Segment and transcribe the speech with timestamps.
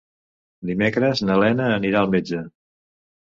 [0.69, 2.41] Dimecres na Lena anirà al metge.